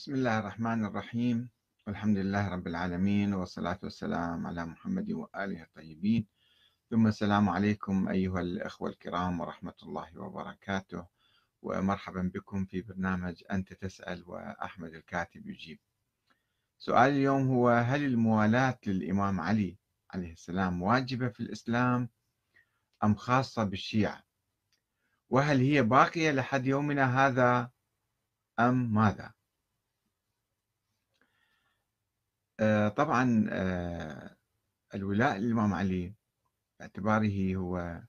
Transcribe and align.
بسم 0.00 0.14
الله 0.14 0.38
الرحمن 0.38 0.84
الرحيم. 0.84 1.48
والحمد 1.86 2.18
لله 2.18 2.48
رب 2.48 2.66
العالمين 2.66 3.34
والصلاة 3.34 3.78
والسلام 3.82 4.46
على 4.46 4.64
محمد 4.64 5.12
وآله 5.12 5.62
الطيبين. 5.62 6.26
ثم 6.90 7.06
السلام 7.06 7.48
عليكم 7.48 8.08
أيها 8.08 8.40
الأخوة 8.40 8.90
الكرام 8.90 9.40
ورحمة 9.40 9.74
الله 9.82 10.18
وبركاته. 10.18 11.06
ومرحبا 11.62 12.30
بكم 12.34 12.64
في 12.64 12.82
برنامج 12.82 13.44
أنت 13.50 13.72
تسأل 13.72 14.24
وأحمد 14.26 14.94
الكاتب 14.94 15.46
يجيب. 15.46 15.78
سؤال 16.78 17.10
اليوم 17.10 17.48
هو 17.48 17.68
هل 17.68 18.04
الموالاة 18.04 18.78
للإمام 18.86 19.40
علي 19.40 19.76
عليه 20.10 20.32
السلام 20.32 20.82
واجبة 20.82 21.28
في 21.28 21.40
الإسلام 21.40 22.08
أم 23.04 23.14
خاصة 23.14 23.64
بالشيعة؟ 23.64 24.22
وهل 25.30 25.60
هي 25.60 25.82
باقية 25.82 26.30
لحد 26.30 26.66
يومنا 26.66 27.26
هذا 27.26 27.70
أم 28.58 28.94
ماذا 28.94 29.32
آه، 32.49 32.49
طبعا 32.96 33.46
آه، 33.50 34.36
الولاء 34.94 35.38
للإمام 35.38 35.74
علي 35.74 36.14
باعتباره 36.78 37.56
هو 37.56 38.02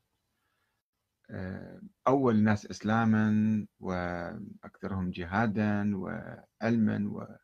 آه، 1.30 1.82
أول 2.08 2.36
الناس 2.36 2.66
إسلاما 2.66 3.68
وأكثرهم 3.80 5.12
جهادا 5.12 5.98
وعلما 5.98 7.10
و 7.10 7.38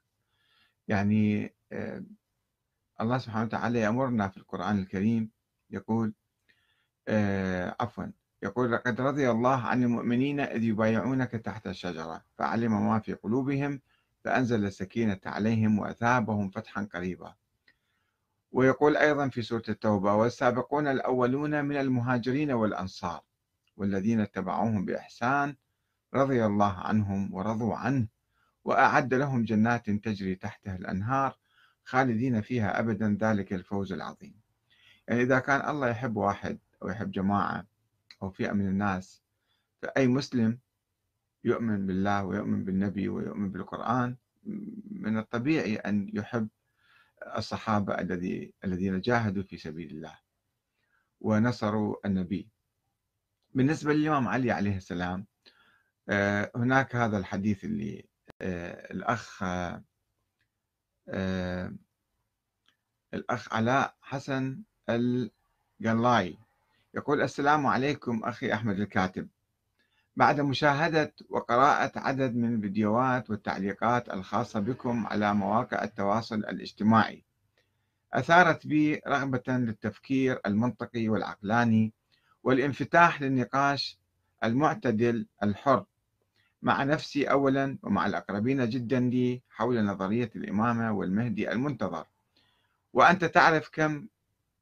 يعني 0.87 1.55
الله 3.01 3.17
سبحانه 3.17 3.45
وتعالى 3.45 3.79
يأمرنا 3.79 4.27
في 4.29 4.37
القرآن 4.37 4.79
الكريم 4.79 5.31
يقول 5.69 6.13
عفوا 7.79 8.05
يقول 8.43 8.71
لقد 8.71 9.01
رضي 9.01 9.31
الله 9.31 9.67
عن 9.67 9.83
المؤمنين 9.83 10.39
إذ 10.39 10.63
يبايعونك 10.63 11.31
تحت 11.31 11.67
الشجرة 11.67 12.25
فعلم 12.37 12.87
ما 12.87 12.99
في 12.99 13.13
قلوبهم 13.13 13.81
فأنزل 14.23 14.65
السكينة 14.65 15.19
عليهم 15.25 15.79
وأثابهم 15.79 16.49
فتحا 16.49 16.87
قريبا. 16.93 17.35
ويقول 18.51 18.97
أيضا 18.97 19.29
في 19.29 19.41
سورة 19.41 19.63
التوبة 19.69 20.13
والسابقون 20.13 20.87
الأولون 20.87 21.65
من 21.65 21.77
المهاجرين 21.77 22.51
والأنصار 22.51 23.21
والذين 23.77 24.19
اتبعوهم 24.19 24.85
بإحسان 24.85 25.55
رضي 26.13 26.45
الله 26.45 26.73
عنهم 26.73 27.33
ورضوا 27.33 27.75
عنه 27.75 28.07
وأعد 28.65 29.13
لهم 29.13 29.43
جنات 29.43 29.89
تجري 29.89 30.35
تحتها 30.35 30.75
الأنهار 30.75 31.37
خالدين 31.83 32.41
فيها 32.41 32.79
أبدا 32.79 33.17
ذلك 33.21 33.53
الفوز 33.53 33.93
العظيم. 33.93 34.39
يعني 35.07 35.21
إذا 35.21 35.39
كان 35.39 35.69
الله 35.69 35.89
يحب 35.89 36.17
واحد 36.17 36.59
أو 36.83 36.89
يحب 36.89 37.11
جماعة 37.11 37.65
أو 38.23 38.29
فئة 38.29 38.51
من 38.51 38.67
الناس 38.67 39.21
فأي 39.81 40.07
مسلم 40.07 40.59
يؤمن 41.43 41.87
بالله 41.87 42.25
ويؤمن 42.25 42.65
بالنبي 42.65 43.09
ويؤمن 43.09 43.51
بالقرآن 43.51 44.15
من 44.91 45.17
الطبيعي 45.17 45.75
أن 45.75 46.11
يحب 46.13 46.47
الصحابة 47.37 47.93
الذي 47.93 48.53
الذين 48.63 49.01
جاهدوا 49.01 49.43
في 49.43 49.57
سبيل 49.57 49.89
الله 49.91 50.19
ونصروا 51.21 51.95
النبي. 52.05 52.49
بالنسبة 53.53 53.93
للإمام 53.93 54.27
علي 54.27 54.51
عليه 54.51 54.77
السلام 54.77 55.25
آه، 56.09 56.51
هناك 56.55 56.95
هذا 56.95 57.17
الحديث 57.17 57.63
اللي 57.65 58.05
آه، 58.41 58.91
الأخ 58.91 59.43
آه، 61.09 61.73
الأخ 63.13 63.53
علاء 63.53 63.95
حسن 64.01 64.61
القلاي 64.89 66.37
يقول 66.93 67.21
السلام 67.21 67.65
عليكم 67.67 68.23
أخي 68.23 68.53
أحمد 68.53 68.79
الكاتب. 68.79 69.27
بعد 70.17 70.41
مشاهدة 70.41 71.13
وقراءة 71.29 71.99
عدد 71.99 72.35
من 72.35 72.55
الفيديوهات 72.55 73.29
والتعليقات 73.29 74.13
الخاصة 74.13 74.59
بكم 74.59 75.07
على 75.07 75.33
مواقع 75.33 75.83
التواصل 75.83 76.35
الاجتماعي. 76.35 77.23
أثارت 78.13 78.67
بي 78.67 79.01
رغبة 79.07 79.43
للتفكير 79.47 80.39
المنطقي 80.45 81.09
والعقلاني 81.09 81.93
والانفتاح 82.43 83.21
للنقاش 83.21 83.99
المعتدل 84.43 85.27
الحر. 85.43 85.85
مع 86.61 86.83
نفسي 86.83 87.31
أولا 87.31 87.77
ومع 87.83 88.05
الأقربين 88.05 88.69
جدا 88.69 88.99
لي 88.99 89.41
حول 89.49 89.85
نظرية 89.85 90.31
الإمامة 90.35 90.91
والمهدي 90.91 91.51
المنتظر. 91.51 92.05
وأنت 92.93 93.25
تعرف 93.25 93.69
كم 93.73 94.07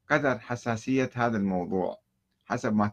قدر 0.10 0.40
حساسية 0.40 1.10
هذا 1.14 1.38
الموضوع 1.38 2.00
حسب 2.46 2.76
ما 2.76 2.88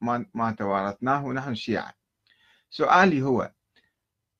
تورث 0.00 0.26
ما 0.34 0.50
توارثناه 0.52 1.32
نحن 1.32 1.50
الشيعة 1.50 1.94
سؤالي 2.70 3.22
هو 3.22 3.52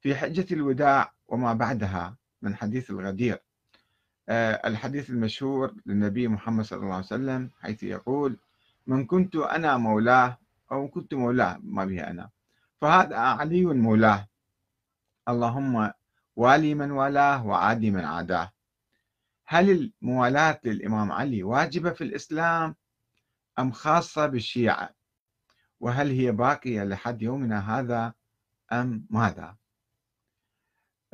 في 0.01 0.15
حجة 0.15 0.55
الوداع 0.55 1.13
وما 1.29 1.53
بعدها 1.55 2.17
من 2.43 2.57
حديث 2.57 2.91
الغدير 2.91 3.43
آه، 4.29 4.69
الحديث 4.69 5.11
المشهور 5.11 5.75
للنبي 5.87 6.29
محمد 6.29 6.65
صلى 6.65 6.79
الله 6.79 6.95
عليه 6.95 7.05
وسلم 7.05 7.51
حيث 7.61 7.83
يقول 7.83 8.37
من 8.87 9.07
كنت 9.07 9.37
أنا 9.37 9.77
مولاه 9.77 10.39
أو 10.73 10.89
كنت 10.89 11.15
مولاه 11.15 11.59
ما 11.63 11.85
به 11.85 12.01
أنا. 12.11 12.31
فهذا 12.81 13.17
علي 13.17 13.65
مولاه. 13.65 14.29
اللهم 15.29 15.93
والي 16.37 16.75
من 16.75 16.91
والاه 16.91 17.47
وعادي 17.47 17.91
من 17.91 18.05
عاداه. 18.05 18.53
هل 19.47 19.71
الموالاة 20.03 20.61
للإمام 20.65 21.13
علي 21.13 21.43
واجبة 21.43 21.91
في 21.93 22.05
الإسلام 22.05 22.75
أم 23.59 23.73
خاصة 23.73 24.27
بالشيعة؟ 24.27 24.96
وهل 25.81 26.11
هي 26.11 26.33
باقية 26.33 26.85
لحد 26.85 27.23
يومنا 27.23 27.79
هذا 27.79 28.15
أم 28.73 29.07
ماذا؟ 29.11 29.57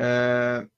آه، 0.00 0.69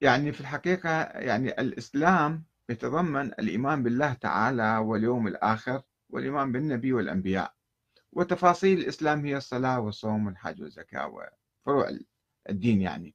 يعني 0.00 0.32
في 0.32 0.40
الحقيقة 0.40 1.02
يعني 1.02 1.48
الإسلام 1.60 2.44
يتضمن 2.68 3.26
الإيمان 3.26 3.82
بالله 3.82 4.12
تعالى 4.14 4.76
واليوم 4.76 5.28
الآخر 5.28 5.82
والإيمان 6.10 6.52
بالنبي 6.52 6.92
والأنبياء. 6.92 7.54
وتفاصيل 8.12 8.78
الإسلام 8.78 9.26
هي 9.26 9.36
الصلاة 9.36 9.80
والصوم 9.80 10.26
والحج 10.26 10.62
والزكاة 10.62 11.06
وفروع 11.06 11.98
الدين 12.50 12.82
يعني. 12.82 13.14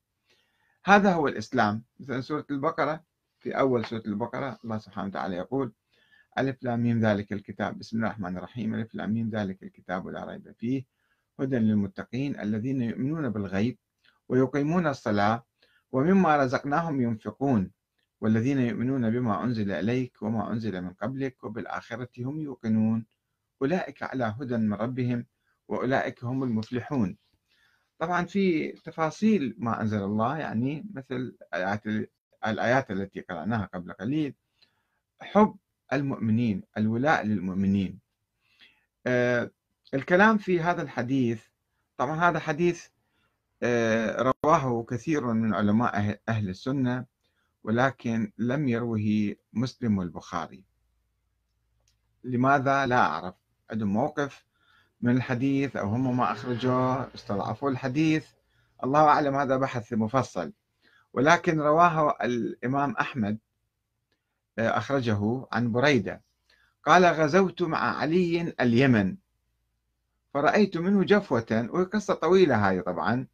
هذا 0.86 1.14
هو 1.14 1.28
الإسلام. 1.28 1.84
مثلا 2.00 2.22
سورة 2.22 2.46
البقرة 2.52 3.04
في 3.40 3.60
أول 3.60 3.86
سورة 3.86 4.04
البقرة 4.06 4.60
الله 4.64 4.78
سبحانه 4.78 5.08
وتعالى 5.08 5.36
يقول 5.36 5.74
ألف 6.38 6.64
لام 6.64 7.00
ذلك 7.00 7.34
الكتاب. 7.34 7.80
بسم 7.80 7.98
الله 7.98 8.08
الرحمن 8.08 8.38
الرحيم. 8.38 8.76
ألف 8.76 8.96
لام 8.96 9.30
ذلك 9.30 9.64
الكتاب 9.64 10.08
لا 10.08 10.26
ريب 10.26 10.52
فيه. 10.52 10.86
هدى 11.40 11.58
للمتقين 11.58 12.40
الذين 12.40 12.82
يؤمنون 12.82 13.30
بالغيب 13.30 13.78
ويقيمون 14.30 14.88
الصلاة 14.88 15.46
ومما 15.92 16.38
رزقناهم 16.38 17.02
ينفقون 17.02 17.72
والذين 18.22 18.60
يؤمنون 18.60 19.12
بما 19.12 19.44
أنزل 19.44 19.72
إليك 19.72 20.22
وما 20.22 20.52
أنزل 20.52 20.82
من 20.82 20.94
قبلك 20.94 21.44
وبالآخرة 21.44 22.10
هم 22.20 22.42
يوقنون. 22.42 23.06
أولئك 23.62 24.04
على 24.04 24.36
هدى 24.40 24.58
من 24.58 24.74
ربهم 24.74 25.26
وأولئك 25.68 26.24
هم 26.24 26.44
المفلحون. 26.44 27.18
طبعا 28.00 28.26
في 28.26 28.72
تفاصيل 28.72 29.56
ما 29.58 29.82
أنزل 29.82 30.04
الله 30.04 30.38
يعني 30.38 30.86
مثل 30.94 31.38
الآيات 32.46 32.92
التي 32.92 33.22
قرأناها 33.22 33.66
قبل 33.66 33.94
قليل. 33.94 34.36
حب 35.22 35.58
المؤمنين 35.94 36.64
الولاء 36.78 37.26
للمؤمنين. 37.26 38.00
آه، 39.08 39.52
الكلام 39.94 40.38
في 40.38 40.60
هذا 40.62 40.82
الحديث 40.82 41.44
طبعا 41.98 42.30
هذا 42.30 42.40
حديث 42.40 42.88
آه، 43.64 44.34
رواه 44.46 44.84
كثير 44.84 45.34
من 45.34 45.54
علماء 45.54 46.20
أهل 46.30 46.50
السنة 46.50 47.06
ولكن 47.64 48.32
لم 48.38 48.68
يروه 48.68 49.36
مسلم 49.54 49.98
والبخاري 49.98 50.64
لماذا؟ 52.24 52.86
لا 52.86 53.00
أعرف. 53.00 53.36
عندهم 53.72 53.94
موقف 53.94 54.46
من 55.02 55.16
الحديث 55.16 55.76
أو 55.76 55.88
هم 55.88 56.18
ما 56.18 56.32
أخرجوه 56.32 57.10
استضعفوا 57.16 57.70
الحديث. 57.70 58.28
الله 58.84 59.00
أعلم 59.08 59.36
هذا 59.36 59.58
بحث 59.58 59.94
مفصل. 59.94 60.54
ولكن 61.14 61.60
رواه 61.60 62.18
الإمام 62.24 62.92
أحمد 62.92 63.38
أخرجه 64.60 65.48
عن 65.52 65.72
بريدة. 65.72 66.22
قال 66.86 67.06
غزوت 67.06 67.62
مع 67.62 68.00
علي 68.00 68.54
اليمن. 68.62 69.16
فرأيت 70.34 70.78
منه 70.78 71.04
جفوة 71.04 71.70
وقصة 71.74 72.14
طويلة 72.14 72.70
هذه 72.70 72.82
طبعا 72.82 73.28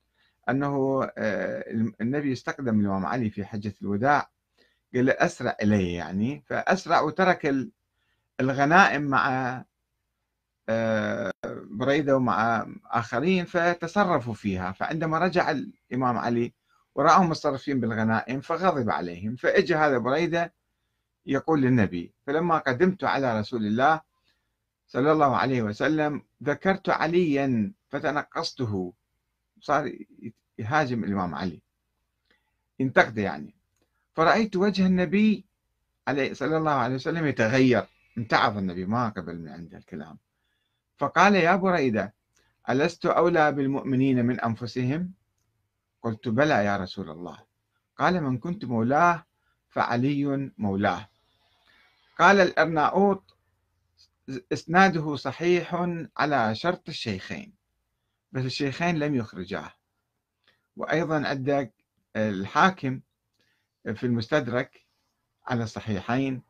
أنه 0.50 1.04
آه، 1.18 1.92
النبي 2.02 2.34
استقدم 2.34 2.80
الإمام 2.80 3.06
علي 3.06 3.30
في 3.30 3.46
حجة 3.46 3.74
الوداع 3.82 4.30
قال 4.96 5.10
أسرع 5.10 5.58
إلي 5.64 5.94
يعني. 5.94 6.44
فأسرع 6.48 7.02
وترك 7.02 7.56
الغنائم 8.40 9.02
مع 9.02 9.64
آه، 10.70 11.32
بريدة 11.70 12.16
ومع 12.16 12.68
آخرين 12.92 13.46
فتصرفوا 13.46 14.34
فيها. 14.34 14.72
فعندما 14.72 15.20
رجع 15.20 15.52
الإمام 15.52 16.18
علي 16.18 16.54
ورأهم 16.96 17.30
متصرفين 17.30 17.80
بالغنائم 17.80 18.42
فغضب 18.42 18.90
عليهم. 18.90 19.36
فإجى 19.36 19.76
هذا 19.76 19.98
بريدة 19.98 20.54
يقول 21.26 21.62
للنبي 21.62 22.14
فلما 22.28 22.58
قدمت 22.58 23.04
على 23.04 23.40
رسول 23.40 23.66
الله 23.66 24.02
صلى 24.88 25.12
الله 25.12 25.38
عليه 25.38 25.62
وسلم 25.62 26.24
ذكرت 26.44 26.90
عليا 26.90 27.74
فتنقصته. 27.90 28.94
صار 29.62 29.92
يهاجم 30.60 31.04
الإمام 31.04 31.36
علي. 31.36 31.62
ينتقده 32.80 33.22
يعني. 33.22 33.56
فرأيت 34.14 34.56
وجه 34.56 34.86
النبي 34.86 35.46
عليه 36.08 36.34
صلى 36.34 36.58
الله 36.58 36.72
عليه 36.72 36.96
وسلم 36.96 37.26
يتغير. 37.26 37.88
امتعض 38.18 38.58
النبي 38.58 38.86
ما 38.86 39.10
قبل 39.10 39.36
من 39.38 39.50
عنده 39.50 39.78
الكلام. 39.78 40.18
فقال 40.98 41.36
يا 41.36 41.56
بريدة 41.56 42.14
ألست 42.70 43.06
أولى 43.06 43.52
بالمؤمنين 43.52 44.26
من 44.26 44.42
أنفسهم؟ 44.42 45.14
قلت 46.02 46.28
بلى 46.28 46.66
يا 46.66 46.78
رسول 46.78 47.10
الله. 47.10 47.40
قال 47.98 48.24
من 48.24 48.38
كنت 48.38 48.66
مولاه 48.66 49.26
فعلي 49.70 50.52
مولاه. 50.58 51.10
قال 52.18 52.40
الأرناؤوط 52.40 53.38
إسناده 54.54 55.16
صحيح 55.16 55.76
على 56.18 56.56
شرط 56.56 56.90
الشيخين 56.90 57.54
بس 58.32 58.46
الشيخين 58.46 59.00
لم 59.00 59.16
يخرجاه. 59.16 59.72
وأيضا 60.76 61.28
عندك 61.28 61.74
الحاكم 62.16 63.02
في 63.96 64.04
المستدرك 64.04 64.86
على 65.48 65.64
الصحيحين 65.64 66.42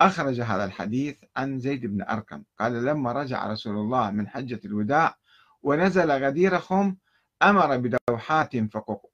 أخرج 0.00 0.40
هذا 0.40 0.64
الحديث 0.64 1.24
عن 1.36 1.58
زيد 1.58 1.86
بن 1.86 2.02
أرقم. 2.02 2.44
قال 2.58 2.84
لما 2.84 3.12
رجع 3.12 3.46
رسول 3.52 3.76
الله 3.76 4.10
من 4.10 4.28
حجة 4.28 4.60
الوداع 4.64 5.16
ونزل 5.62 6.10
غدير 6.10 6.58
خم 6.58 6.96
أمر 7.42 7.76
بدوحات 7.76 8.52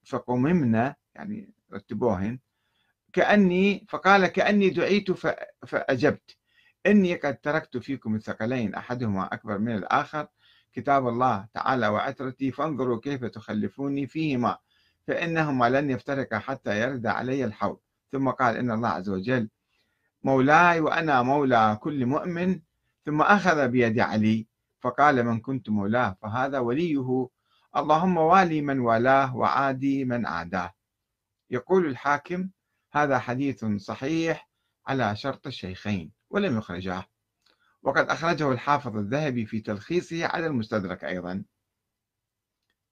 فقممنا 0.05 0.97
يعني 1.15 1.55
رتبوهن 1.73 2.39
كأني 3.13 3.87
فقال 3.89 4.27
كأني 4.27 4.71
دعيت 4.71 5.11
فأجبت. 5.67 6.37
إني 6.87 7.15
قد 7.15 7.37
تركت 7.41 7.77
فيكم 7.77 8.15
الثقلين 8.15 8.75
أحدهما 8.75 9.35
أكبر 9.35 9.59
من 9.59 9.77
الآخر. 9.77 10.27
كتاب 10.73 11.09
الله 11.09 11.47
تعالى 11.55 11.89
وعترتي 11.89 12.51
فانظروا 12.53 13.01
كيف 13.01 13.25
تخلفوني 13.25 14.07
فيهما 14.07 14.59
فإنهما 15.07 15.71
لن 15.71 15.91
يفترقا 15.91 16.39
حتى 16.39 16.81
يرد 16.81 17.07
علي 17.07 17.45
الحوض. 17.45 17.79
ثم 18.13 18.31
قال 18.31 18.57
إن 18.57 18.71
الله 18.71 18.89
عز 18.89 19.09
وجل 19.09 19.49
مولاي 20.23 20.81
وأنا 20.81 21.23
مولى 21.23 21.79
كل 21.81 22.07
مؤمن 22.07 22.61
ثم 23.07 23.23
أخذ 23.23 23.69
بيد 23.69 23.99
علي 23.99 24.47
فقال 24.81 25.23
من 25.23 25.41
كنت 25.41 25.69
مولاه 25.69 26.17
فهذا 26.23 26.59
وليه؟ 26.59 27.29
اللهم 27.77 28.17
والي 28.17 28.63
من 28.63 28.81
والاه 28.81 29.37
وعادي 29.37 30.05
من 30.05 30.27
عاداه. 30.27 30.73
يقول 31.51 31.87
الحاكم 31.87 32.49
هذا 32.93 33.19
حديث 33.19 33.65
صحيح 33.65 34.49
على 34.87 35.17
شرط 35.17 35.47
الشيخين 35.47 36.13
ولم 36.31 36.59
يخرجاه. 36.59 37.05
وقد 37.83 38.09
أخرجه 38.11 38.53
الحافظ 38.53 38.97
الذهبي 38.97 39.47
في 39.47 39.61
تلخيصه 39.61 40.27
على 40.27 40.47
المستدرك 40.47 41.05
أيضا. 41.05 41.45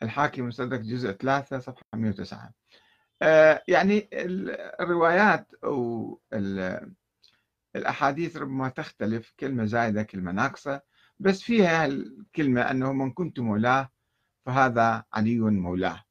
الحاكم 0.02 0.44
مستدرك 0.44 0.80
جزء 0.80 1.12
3 1.12 1.58
صفحة 1.58 1.82
109 1.94 2.52
آه 3.22 3.62
يعني 3.68 4.08
الروايات 4.80 5.54
أو 5.64 6.20
الأحاديث 7.76 8.36
ربما 8.36 8.68
تختلف 8.68 9.32
كلمة 9.40 9.64
زايدة 9.64 10.02
كلمة 10.02 10.32
ناقصة 10.32 10.80
بس 11.18 11.42
فيها 11.42 11.86
الكلمة 11.86 12.70
أنه 12.70 12.92
من 12.92 13.12
كنت 13.12 13.40
مولاه 13.40 13.88
فهذا 14.46 15.04
علي 15.12 15.38
مولاه. 15.38 16.04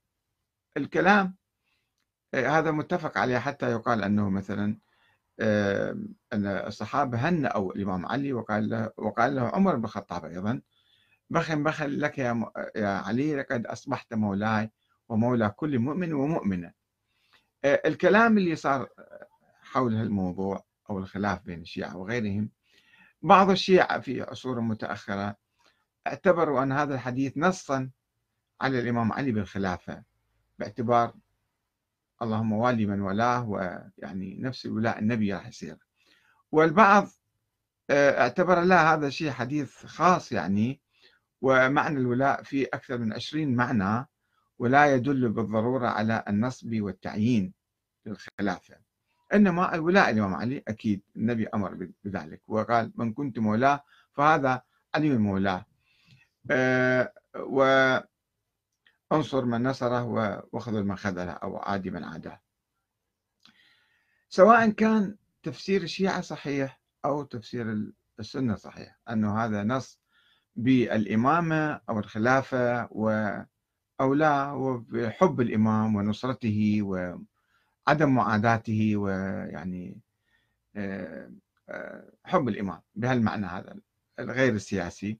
الكلام 0.77 1.35
هذا 2.35 2.71
متفق 2.71 3.17
عليه 3.17 3.37
حتى 3.37 3.71
يقال 3.71 4.03
أنه 4.03 4.29
مثلا 4.29 4.77
أن 6.33 6.45
الصحابة 6.47 7.29
هنأوا 7.29 7.73
الإمام 7.73 8.05
علي 8.05 8.33
وقال 8.33 8.69
له, 8.69 8.91
وقال 8.97 9.35
له 9.35 9.41
عمر 9.41 9.75
بن 9.75 9.83
الخطاب 9.83 10.25
أيضا 10.25 10.61
بخن 11.29 11.63
بخن 11.63 11.89
لك 11.89 12.17
يا, 12.17 12.51
يا 12.75 12.87
علي 12.87 13.35
لقد 13.35 13.65
أصبحت 13.65 14.13
مولاي 14.13 14.71
ومولى 15.09 15.49
كل 15.49 15.79
مؤمن 15.79 16.13
ومؤمنة. 16.13 16.73
آه، 17.65 17.81
الكلام 17.85 18.37
اللي 18.37 18.55
صار 18.55 18.89
حول 19.61 19.93
الموضوع 19.93 20.65
أو 20.89 20.97
الخلاف 20.99 21.41
بين 21.41 21.61
الشيعة 21.61 21.97
وغيرهم 21.97 22.49
بعض 23.21 23.49
الشيعة 23.49 23.99
في 23.99 24.21
عصور 24.21 24.59
متأخرة 24.61 25.35
اعتبروا 26.07 26.63
أن 26.63 26.71
هذا 26.71 26.93
الحديث 26.93 27.37
نصا 27.37 27.89
على 28.61 28.79
الإمام 28.79 29.11
علي 29.13 29.31
بالخلافة 29.31 30.03
باعتبار 30.59 31.13
اللهم 32.21 32.51
والي 32.51 32.85
من 32.85 33.01
ولاه 33.01 33.49
ويعني 33.49 34.37
نفس 34.39 34.65
الولاء 34.65 34.99
النبي 34.99 35.33
راح 35.33 35.47
يصير. 35.47 35.77
والبعض 36.51 37.07
آه، 37.89 38.21
اعتبر 38.21 38.61
لا 38.61 38.93
هذا 38.93 39.09
شيء 39.09 39.31
حديث 39.31 39.85
خاص 39.85 40.31
يعني 40.31 40.81
ومعنى 41.41 41.99
الولاء 41.99 42.43
فيه 42.43 42.67
أكثر 42.73 42.97
من 42.97 43.13
عشرين 43.13 43.55
معنى 43.55 44.07
ولا 44.59 44.95
يدل 44.95 45.29
بالضرورة 45.29 45.87
على 45.87 46.23
النصب 46.27 46.81
والتعيين 46.81 47.53
للخلافة. 48.05 48.75
إنما 49.33 49.75
الولاء 49.75 50.09
الإمام 50.09 50.33
علي 50.33 50.63
أكيد 50.67 51.01
النبي 51.15 51.47
أمر 51.47 51.89
بذلك 52.03 52.41
وقال 52.47 52.91
من 52.95 53.13
كنت 53.13 53.39
مولاه 53.39 53.83
فهذا 54.13 54.61
علي 54.95 55.17
مولاه. 55.17 55.65
أه 56.51 57.13
وانصر 59.11 59.45
من 59.45 59.63
نصره 59.63 60.03
واخذل 60.53 60.83
من 60.83 60.95
خذله 60.95 61.31
أو 61.31 61.57
عادي 61.57 61.91
من 61.91 62.03
عاداه 62.03 62.41
سواء 64.29 64.69
كان 64.69 65.15
تفسير 65.43 65.83
الشيعة 65.83 66.21
صحيح 66.21 66.81
أو 67.05 67.23
تفسير 67.23 67.91
السنة 68.19 68.55
صحيح 68.55 68.99
أنه 69.09 69.45
هذا 69.45 69.63
نص 69.63 69.99
بالإمامة 70.55 71.81
أو 71.89 71.99
الخلافة 71.99 72.87
و 72.91 73.09
أو 74.01 74.13
لا 74.13 74.51
وبحب 74.51 75.41
الإمام 75.41 75.95
ونصرته 75.95 76.79
وعدم 76.81 78.15
معاداته 78.15 78.97
ويعني 78.97 80.01
آه، 80.75 81.31
آه، 81.69 82.11
حب 82.25 82.47
الإمام 82.49 82.81
بهالمعنى 82.95 83.45
هذا 83.45 83.75
الغير 84.19 84.53
السياسي. 84.53 85.19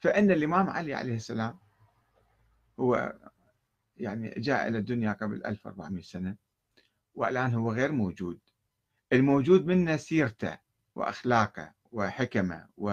فإن 0.00 0.30
الإمام 0.30 0.70
علي 0.70 0.94
عليه 0.94 1.16
السلام 1.16 1.58
هو 2.80 3.14
يعني 3.96 4.30
جاء 4.36 4.68
إلى 4.68 4.78
الدنيا 4.78 5.12
قبل 5.12 5.46
1400 5.46 6.02
سنة 6.02 6.36
والآن 7.14 7.54
هو 7.54 7.72
غير 7.72 7.92
موجود. 7.92 8.40
الموجود 9.12 9.66
منا 9.66 9.96
سيرته 9.96 10.58
وأخلاقه 10.94 11.74
وحكمه 11.92 12.68
و 12.76 12.90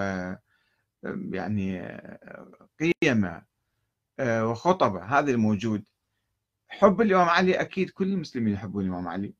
يعني 1.32 1.82
قيمه 2.80 3.44
آه، 4.20 4.48
وخطبه. 4.48 5.04
هذا 5.04 5.32
الموجود. 5.32 5.84
حب 6.70 7.02
الإمام 7.02 7.30
علي 7.30 7.62
أكيد 7.62 7.90
كل 7.90 8.14
المسلمين 8.14 8.54
يحبون 8.54 8.84
الإمام 8.84 9.08
علي. 9.08 9.34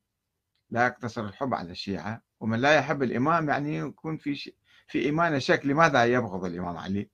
لا 0.70 0.86
يقتصر 0.86 1.24
الحب 1.24 1.54
على 1.54 1.70
الشيعة. 1.70 2.22
ومن 2.40 2.58
لا 2.58 2.74
يحب 2.74 3.02
الإمام 3.02 3.48
يعني 3.48 3.76
يكون 3.76 4.16
في. 4.16 4.52
في 4.86 4.98
إيمانه 4.98 5.38
شك 5.38 5.66
لماذا 5.66 6.04
يبغض 6.04 6.44
الإمام 6.44 6.76
علي. 6.76 7.10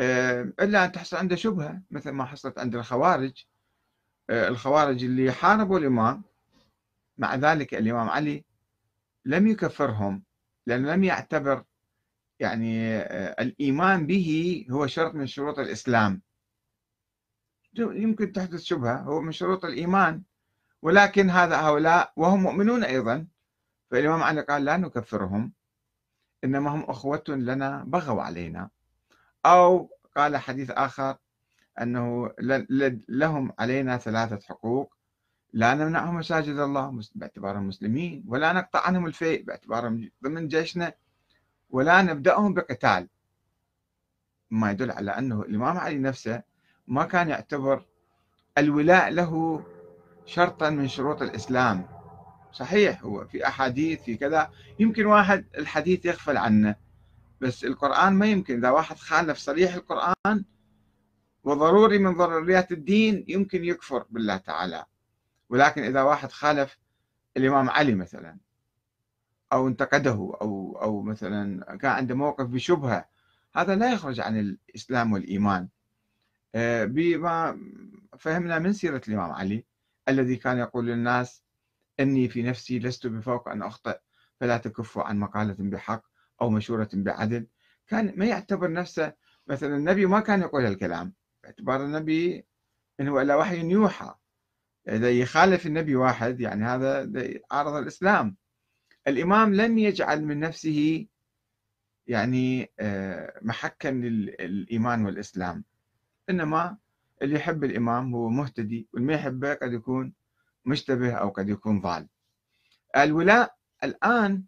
إلا 0.00 0.84
أن 0.84 0.92
تحصل 0.92 1.16
عنده 1.16 1.36
شبهة 1.36 1.82
مثل 1.90 2.10
ما 2.10 2.24
حصلت 2.24 2.58
عند 2.58 2.76
الخوارج. 2.76 3.44
آه، 4.30 4.48
الخوارج 4.48 5.04
اللي 5.04 5.32
حاربوا 5.32 5.78
الإمام 5.78 6.22
مع 7.18 7.34
ذلك 7.34 7.74
الإمام 7.74 8.08
علي 8.08 8.44
لم 9.24 9.46
يكفرهم 9.46 10.22
لأنه 10.66 10.94
لم 10.94 11.04
يعتبر 11.04 11.64
يعني 12.40 12.96
آه، 12.96 13.42
الإيمان 13.42 14.06
به 14.06 14.66
هو 14.70 14.86
شرط 14.86 15.14
من 15.14 15.26
شروط 15.26 15.58
الإسلام. 15.58 16.22
يمكن 17.74 18.32
تحدث 18.32 18.60
شبهة 18.60 19.00
هو 19.00 19.20
من 19.20 19.32
شروط 19.32 19.64
الإيمان. 19.64 20.22
ولكن 20.82 21.30
هذا 21.30 21.60
هؤلاء 21.60 22.12
وهم 22.16 22.42
مؤمنون 22.42 22.84
أيضا 22.84 23.26
فالإمام 23.90 24.22
علي 24.22 24.40
قال 24.40 24.64
لا 24.64 24.76
نكفرهم 24.76 25.52
إنما 26.44 26.70
هم 26.70 26.82
أخوة 26.82 27.24
لنا 27.28 27.84
بغوا 27.84 28.22
علينا. 28.22 28.70
أو 29.46 29.90
قال 30.16 30.36
حديث 30.36 30.70
آخر 30.70 31.16
أنه 31.80 32.30
لهم 33.08 33.52
علينا 33.58 33.98
ثلاثة 33.98 34.40
حقوق 34.48 34.94
لا 35.52 35.74
نمنعهم 35.74 36.16
مساجد 36.16 36.58
الله 36.58 37.00
باعتبارهم 37.14 37.68
مسلمين 37.68 38.24
ولا 38.26 38.52
نقطع 38.52 38.86
عنهم 38.86 39.06
الفيء 39.06 39.44
باعتبارهم 39.44 40.10
ضمن 40.24 40.48
جيشنا 40.48 40.92
ولا 41.70 42.02
نبدأهم 42.02 42.54
بقتال. 42.54 43.08
ما 44.50 44.70
يدل 44.70 44.90
على 44.90 45.10
أنه 45.10 45.42
الإمام 45.42 45.78
علي 45.78 45.98
نفسه 45.98 46.42
ما 46.86 47.04
كان 47.04 47.28
يعتبر 47.28 47.84
الولاء 48.58 49.10
له 49.10 49.64
شرطا 50.26 50.70
من 50.70 50.88
شروط 50.88 51.22
الإسلام. 51.22 51.88
صحيح 52.52 53.02
هو 53.04 53.26
في 53.26 53.46
أحاديث 53.46 54.02
في 54.02 54.16
كذا 54.16 54.50
يمكن 54.78 55.06
واحد 55.06 55.44
الحديث 55.58 56.04
يغفل 56.04 56.36
عنه. 56.36 56.74
بس 57.40 57.64
القرآن 57.64 58.12
ما 58.12 58.26
يمكن 58.26 58.56
إذا 58.56 58.70
واحد 58.70 58.96
خالف 58.96 59.38
صريح 59.38 59.74
القرآن 59.74 60.44
وضروري 61.44 61.98
من 61.98 62.14
ضروريات 62.14 62.72
الدين 62.72 63.24
يمكن 63.28 63.64
يكفر 63.64 64.06
بالله 64.10 64.36
تعالى. 64.36 64.84
ولكن 65.48 65.82
إذا 65.82 66.02
واحد 66.02 66.32
خالف 66.32 66.78
الإمام 67.36 67.70
علي 67.70 67.94
مثلا 67.94 68.38
أو 69.52 69.68
انتقده 69.68 70.10
أو 70.40 70.78
أو 70.82 71.02
مثلا 71.02 71.76
كان 71.76 71.90
عنده 71.90 72.14
موقف 72.14 72.46
بشبهة 72.46 73.08
هذا 73.54 73.74
لا 73.76 73.92
يخرج 73.92 74.20
عن 74.20 74.38
الإسلام 74.40 75.12
والإيمان. 75.12 75.68
آه، 76.54 76.84
بما 76.84 77.60
فهمنا 78.18 78.58
من 78.58 78.72
سيرة 78.72 79.02
الإمام 79.08 79.32
علي 79.32 79.64
الذي 80.08 80.36
كان 80.36 80.58
يقول 80.58 80.86
للناس 80.86 81.42
إني 82.00 82.28
في 82.28 82.42
نفسي 82.42 82.78
لست 82.78 83.06
بفوق 83.06 83.48
أن 83.48 83.62
أخطئ 83.62 83.98
فلا 84.40 84.58
تكفوا 84.58 85.02
عن 85.02 85.18
مقالة 85.18 85.56
بحق. 85.58 86.02
أو 86.40 86.50
مشورة 86.50 86.88
بعدل 86.92 87.46
كان 87.86 88.12
ما 88.16 88.26
يعتبر 88.26 88.72
نفسه 88.72 89.12
مثلا 89.46 89.76
النبي 89.76 90.06
ما 90.06 90.20
كان 90.20 90.40
يقول 90.40 90.64
هالكلام 90.64 91.12
باعتبار 91.42 91.84
النبي 91.84 92.46
إنه 93.00 93.22
إلا 93.22 93.36
وحي 93.36 93.70
يوحى. 93.70 94.14
إذا 94.88 95.10
يخالف 95.10 95.66
النبي 95.66 95.96
واحد 95.96 96.40
يعني 96.40 96.64
هذا 96.64 97.10
عارض 97.50 97.74
الإسلام. 97.74 98.36
الإمام 99.06 99.54
لم 99.54 99.78
يجعل 99.78 100.24
من 100.24 100.40
نفسه 100.40 101.06
يعني 102.06 102.72
آه، 102.80 103.40
محكا 103.42 103.88
للإيمان 103.88 105.04
والإسلام. 105.04 105.64
إنما 106.30 106.76
اللي 107.22 107.34
يحب 107.34 107.64
الإمام 107.64 108.14
هو 108.14 108.28
مهتدي 108.28 108.88
واللي 108.92 109.06
ما 109.06 109.14
يحبه 109.14 109.54
قد 109.54 109.72
يكون 109.72 110.12
مشتبه 110.64 111.12
أو 111.12 111.28
قد 111.28 111.48
يكون 111.48 111.80
ضال. 111.80 112.08
الولاء 112.96 113.54
الآن 113.84 114.44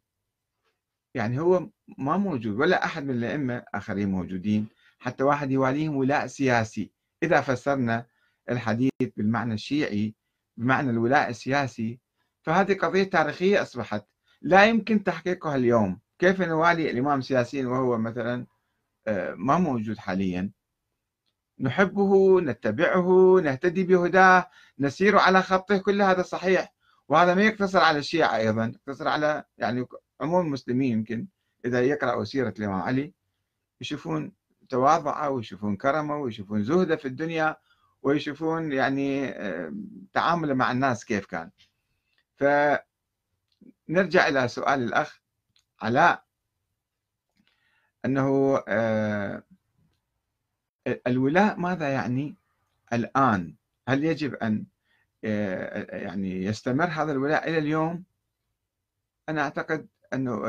يعني 1.14 1.40
هو 1.40 1.70
ما 1.99 2.16
موجود 2.16 2.56
ولا 2.56 2.85
أحد 2.85 3.04
من 3.04 3.11
الأئمة 3.14 3.64
آخرين 3.75 4.11
موجودين 4.11 4.68
حتى 4.99 5.25
واحد 5.25 5.50
يواليهم 5.50 5.97
ولاء 5.97 6.26
سياسي. 6.26 6.90
إذا 7.23 7.40
فسرنا 7.40 8.06
الحديث 8.50 8.90
بالمعنى 9.16 9.54
الشيعي 9.54 10.14
بمعنى 10.56 10.90
الولاء 10.90 11.28
السياسي 11.30 11.99
فهذه 12.42 12.75
قضية 12.75 13.02
تاريخية 13.02 13.62
أصبحت. 13.62 14.06
لا 14.42 14.64
يمكن 14.66 15.04
تحقيقها 15.04 15.56
اليوم. 15.56 16.00
كيف 16.18 16.40
نوالي 16.40 16.90
الإمام 16.90 17.20
سياسيا 17.20 17.66
وهو 17.66 17.99
مثلا 17.99 18.47
آه، 19.06 19.35
ما 19.35 19.59
موجود 19.59 19.99
حاليا؟ 19.99 20.50
نحبه 21.61 22.40
نتبعه 22.40 23.40
نهتدي 23.40 23.85
بهداه 23.85 24.50
نسير 24.78 25.18
على 25.18 25.42
خطه 25.42 25.78
كل 25.78 26.02
هذا 26.02 26.23
صحيح. 26.23 26.75
وهذا 27.09 27.35
ما 27.35 27.42
يقتصر 27.42 27.78
على 27.78 27.99
الشيعة 27.99 28.37
أيضا 28.37 28.73
يقتصر 28.75 29.09
على 29.09 29.44
يعني 29.59 29.87
عموم 30.20 30.47
المسلمين 30.47 30.92
يمكن. 30.92 31.26
إذا 31.64 31.80
يقرأوا 31.82 32.24
سيرة 32.24 32.54
الإمام 32.58 32.82
علي 32.82 33.12
يشوفون 33.80 34.32
تواضعه 34.68 35.30
ويشوفون 35.30 35.76
كرمه 35.76 36.16
ويشوفون 36.16 36.64
زهده 36.64 36.96
في 36.96 37.08
الدنيا 37.08 37.56
ويشوفون 38.02 38.72
يعني 38.72 39.34
تعامله 40.12 40.54
مع 40.54 40.72
الناس 40.72 41.04
كيف 41.04 41.26
كان. 41.26 41.50
فنرجع 42.36 44.28
إلى 44.28 44.48
سؤال 44.48 44.82
الأخ 44.82 45.20
علاء 45.82 46.24
أنه 48.04 48.62
آه، 48.68 49.42
الولاء 51.06 51.56
ماذا 51.58 51.88
يعني 51.88 52.34
الآن؟ 52.92 53.54
هل 53.88 54.04
يجب 54.04 54.34
أن 54.34 54.64
آه، 55.24 55.96
يعني 55.96 56.44
يستمر 56.44 56.84
هذا 56.86 57.12
الولاء 57.12 57.48
إلى 57.48 57.58
اليوم؟ 57.58 58.04
أنا 59.28 59.42
أعتقد 59.42 59.88
أنه 60.14 60.42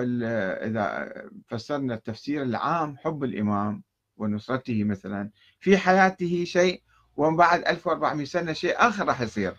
إذا 0.65 1.13
فسرنا 1.47 1.93
التفسير 1.93 2.43
العام 2.43 2.97
حب 2.97 3.23
الإمام 3.23 3.83
ونصرته 4.17 4.83
مثلا 4.83 5.29
في 5.59 5.77
حياته 5.77 6.43
شيء 6.43 6.81
ومن 7.17 7.35
بعد 7.37 7.63
1400 7.67 8.25
سنة 8.25 8.53
شيء 8.53 8.73
آخر 8.77 9.05
راح 9.07 9.21
يصير. 9.21 9.53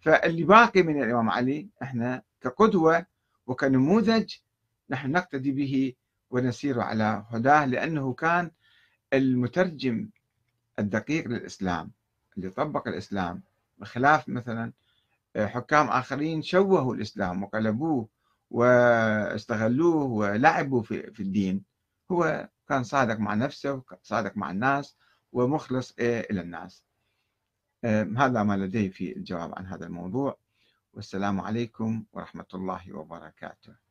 فاللي 0.00 0.42
باقي 0.44 0.82
من 0.82 1.02
الإمام 1.02 1.30
علي 1.30 1.68
إحنا 1.82 2.22
كقدوة 2.40 3.06
وكنموذج 3.46 4.34
نحن 4.90 5.12
نقتدي 5.12 5.52
به 5.52 5.92
ونسير 6.30 6.80
على 6.80 7.24
هداه 7.30 7.64
لأنه 7.66 8.12
كان 8.12 8.50
المترجم 9.12 10.08
الدقيق 10.78 11.28
للإسلام 11.28 11.90
اللي 12.36 12.50
طبق 12.50 12.88
الإسلام 12.88 13.42
بخلاف 13.78 14.28
مثلا 14.28 14.72
حكام 15.36 15.88
آخرين 15.88 16.42
شوهوا 16.42 16.94
الإسلام 16.94 17.42
وقلبوه 17.42 18.08
واستغلوه 18.54 20.04
ولعبوا 20.04 20.82
في, 20.82 21.20
الدين. 21.20 21.64
هو 22.12 22.48
كان 22.68 22.84
صادق 22.84 23.18
مع 23.18 23.34
نفسه 23.34 23.82
صادق 24.02 24.36
مع 24.36 24.50
الناس 24.50 24.96
ومخلص 25.32 25.94
إلى 25.98 26.40
الناس. 26.40 26.84
هذا 28.16 28.42
ما 28.42 28.56
لدي 28.56 28.90
في 28.90 29.16
الجواب 29.16 29.58
عن 29.58 29.66
هذا 29.66 29.86
الموضوع. 29.86 30.38
والسلام 30.92 31.40
عليكم 31.40 32.04
ورحمة 32.12 32.46
الله 32.54 32.92
وبركاته. 32.92 33.83